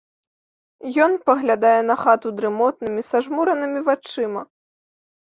[1.07, 4.41] Ён паглядае на хату дрымотнымі сажмуранымі вачыма.